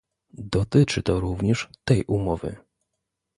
Dotyczy 0.37 1.03
to 1.03 1.19
również 1.19 1.69
tej 1.85 2.03
umowy 2.07 2.57